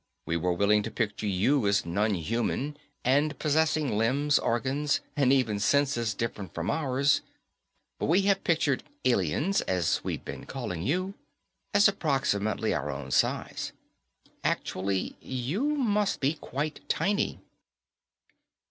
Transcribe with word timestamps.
We 0.25 0.35
were 0.35 0.53
willing 0.53 0.81
to 0.81 0.89
picture 0.89 1.27
you 1.27 1.67
as 1.67 1.85
non 1.85 2.15
human 2.15 2.75
and 3.05 3.37
possessing 3.37 3.95
limbs, 3.99 4.39
organs, 4.39 4.99
and 5.15 5.31
even 5.31 5.59
senses 5.59 6.15
different 6.15 6.55
from 6.55 6.71
ours; 6.71 7.21
but 7.99 8.07
we 8.07 8.23
have 8.23 8.43
pictured 8.43 8.81
'aliens', 9.05 9.61
as 9.67 10.01
we've 10.03 10.25
been 10.25 10.47
calling 10.47 10.81
you, 10.81 11.13
as 11.71 11.87
approximately 11.87 12.73
our 12.73 12.89
own 12.89 13.11
size. 13.11 13.73
Actually, 14.43 15.17
you 15.21 15.65
must 15.67 16.19
be 16.19 16.33
quite 16.33 16.79
tiny." 16.89 17.37